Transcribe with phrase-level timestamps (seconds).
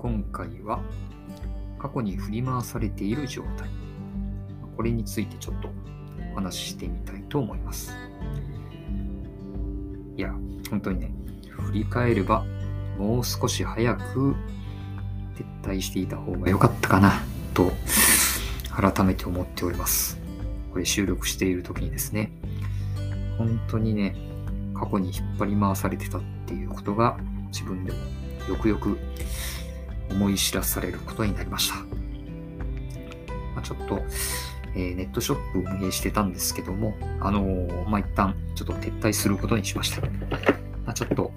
[0.00, 0.80] 今回は
[1.78, 3.68] 過去に振り回されている状態。
[4.74, 5.68] これについてちょっと
[6.32, 7.92] お話ししてみたいと思います。
[10.16, 10.34] いや、
[10.70, 11.12] 本当にね、
[11.50, 12.46] 振り返れば
[12.98, 14.34] もう少し早く
[15.62, 17.20] 撤退していた方が良かったかな
[17.52, 17.70] と
[18.74, 20.18] 改めて思っております。
[20.72, 22.32] これ収録している時にですね、
[23.36, 24.16] 本当にね、
[24.72, 27.98] 過去に引っ張り回されてたっていうことが自分でも
[28.48, 28.98] よくよく
[30.10, 31.76] 思い知らされることになりました。
[31.76, 31.84] ま
[33.58, 34.02] あ、ちょっと、
[34.74, 40.02] えー、ネットショップを運営してたんですけども、あのー、まあ、一旦ちょっと撤退することにしました。
[40.02, 40.08] ま
[40.86, 41.32] あ、ちょっと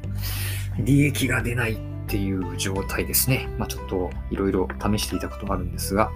[0.79, 1.77] 利益が出ないっ
[2.07, 3.47] ていう状態ですね。
[3.57, 6.11] まあ、ちょっといろいろ試していたことがあるんですが、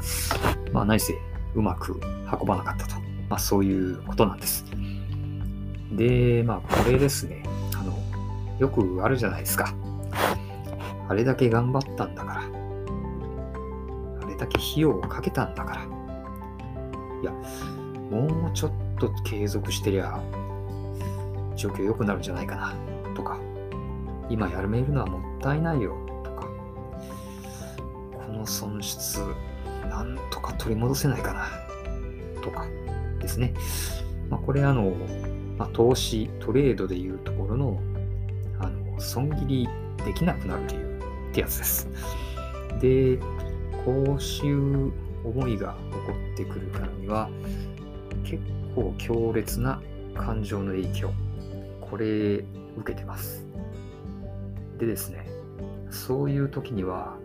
[0.71, 1.13] まあ、何せ
[1.55, 1.99] うまく
[2.39, 2.95] 運ばなかったと。
[3.29, 4.65] まあ、そういうことなんです。
[5.91, 7.43] で、まあ、これですね。
[7.75, 7.97] あの、
[8.59, 9.73] よくあるじゃないですか。
[11.09, 12.41] あれだけ頑張ったんだから。
[14.21, 15.83] あれだけ費用をかけたんだから。
[17.21, 17.31] いや、
[18.11, 20.21] もうちょっと継続してりゃ、
[21.55, 22.75] 状況良くなるんじゃないかな、
[23.15, 23.39] とか。
[24.29, 26.47] 今やめるのはもったいないよ、とか。
[28.13, 29.19] この損失、
[29.89, 31.45] なんとか取り戻せないかな、
[32.41, 32.65] とか
[33.19, 33.53] ですね。
[34.29, 34.93] まあ、これあの、
[35.57, 37.79] まあ、投資、トレードでいうところの、
[38.59, 39.69] あの、損切り
[40.05, 40.86] できなくなる理由
[41.29, 41.89] ってやつです。
[42.79, 43.17] で、
[43.85, 44.91] こういう
[45.23, 47.29] 思いが起こってくるからには、
[48.23, 48.41] 結
[48.75, 49.81] 構強烈な
[50.15, 51.13] 感情の影響、
[51.81, 52.43] これ
[52.77, 53.45] 受けてます。
[54.77, 55.25] でですね、
[55.89, 57.17] そういう時には、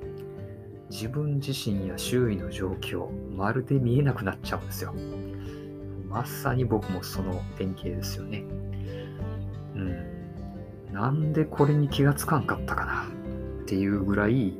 [0.90, 4.94] 自分自身や周囲の状況、まるで見えなくなっちゃうんですよ。
[6.08, 8.44] まさに僕もその典型ですよね。
[9.74, 10.92] うん。
[10.92, 13.21] なんでこれに気がつかんかったかな
[13.62, 14.54] っていうぐらい、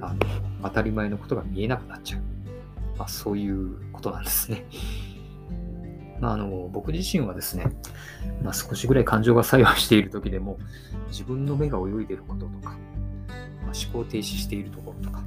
[0.00, 0.18] あの、
[0.62, 2.20] 当たり前のことが見えなくなっちゃう。
[2.98, 4.66] まあ、そういうことなんですね。
[6.20, 7.64] まあ、あの僕自身はですね、
[8.42, 10.58] まあ、少しぐらい感情が作用している時でも
[11.08, 12.76] 自分の目が泳いでることとか、
[13.62, 15.24] まあ、思考停止しているところとか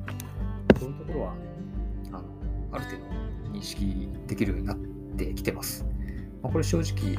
[0.79, 1.33] そういうところは
[2.09, 2.23] あの
[2.73, 2.97] ある程
[3.51, 5.85] 度認識できるようになってってきてます。
[6.41, 7.15] まあ、これ正直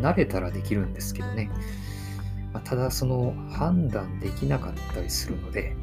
[0.00, 1.50] 慣れたらできるんですけどね。
[2.54, 5.76] まあ、ただその判断できなかったりするので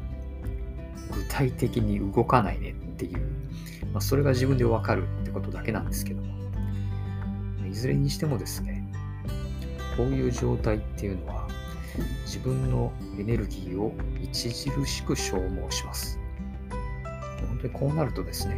[1.12, 3.20] 具体的に動かないねっていう、
[3.92, 6.32] まあ、それが自分でわかるってことだけなんですけども、
[7.68, 8.90] いずれにしてもですね
[9.96, 11.46] こういう状態っていうのは
[12.24, 13.92] 自分のエネルギーを
[14.30, 16.18] 著しく消耗します。
[17.46, 18.56] 本当にこうなるとですね、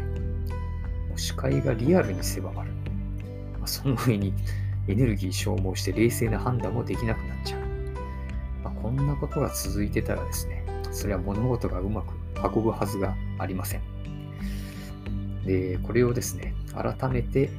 [1.16, 2.70] 視界がリアルに狭まる。
[3.58, 4.32] まあ、その上に
[4.86, 7.63] エネルギー消耗して冷静な判断もできなくなっちゃう。
[8.64, 12.14] まあ、こんなことが続いてたらですね、それは物事がうまく
[12.56, 13.82] 運ぶはずがありません。
[15.44, 17.50] で、これをですね、改めて、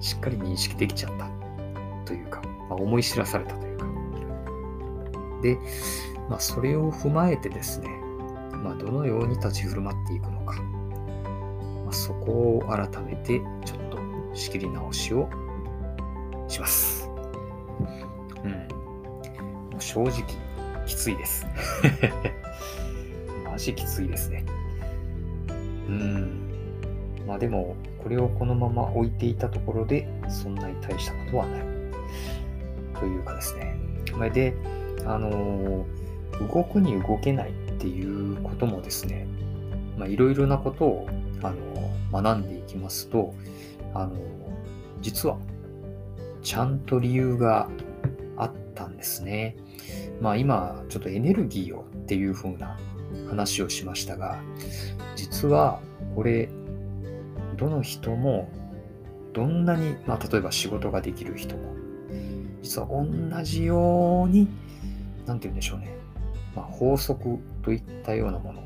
[0.00, 1.30] しっかり認識できちゃった
[2.04, 3.86] というか、まあ、思い知らされたというか。
[5.42, 5.58] で、
[6.28, 7.88] まあ、それを踏まえてですね、
[8.64, 10.60] まあ、どのように立ち振る舞っていくのか、
[11.84, 13.98] まあ、そこを改めてちょっと
[14.34, 15.28] 仕切り直しを
[16.48, 17.08] します。
[18.44, 18.71] うん。
[19.82, 20.24] 正直、
[20.86, 21.46] きついです。
[23.44, 24.44] マジきついですね。
[25.88, 26.30] うん。
[27.26, 31.62] まあでも、これをこのまま置いていたところで、そんなに大したことはない。
[32.98, 33.76] というかですね。
[34.32, 34.54] で、
[35.04, 39.26] あのー、動くに動けないっていうこともですね、
[39.98, 41.06] まあ、いろいろなことを、
[41.42, 43.34] あのー、学んでいきますと、
[43.94, 44.12] あの、
[45.00, 45.36] 実は、
[46.42, 47.68] ちゃんと理由が
[48.36, 49.56] あったんですね。
[50.20, 52.78] まあ今、ちょっとエネルギーをっていう風な
[53.28, 54.40] 話をしましたが、
[55.16, 55.80] 実は
[56.14, 56.48] これ、
[57.56, 58.48] どの人も、
[59.32, 61.74] どんなに、まあ例えば仕事ができる人も、
[62.62, 64.48] 実は同じように、
[65.26, 65.94] なんて言うんでしょうね。
[66.54, 68.62] まあ、法則といったようなもの。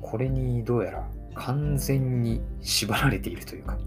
[0.00, 3.78] これにどうやら完全に縛られているというか、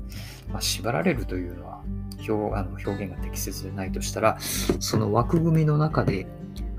[0.52, 1.84] まあ、縛られるというのは
[2.30, 6.28] 表あの表現が適切でないとしたら、その枠組みの中で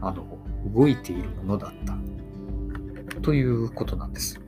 [0.01, 0.39] あの
[0.75, 4.41] 動いているものだったということなんです。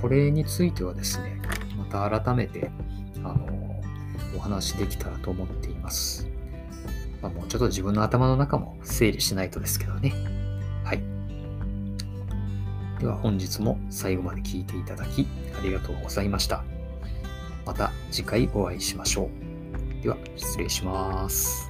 [0.00, 1.40] これについてはですね、
[1.76, 2.70] また改めて
[3.22, 3.80] あの
[4.36, 6.28] お話できたらと思っています。
[7.20, 10.14] まあ、もうちょっと自分の頭の中も整理しないとですけどね。
[10.84, 11.02] はい。
[12.98, 15.26] では本日も最後まで聞いていただき
[15.58, 16.64] ありがとうございました。
[17.66, 19.49] また次回お会いしましょう。
[20.02, 21.69] では失礼します。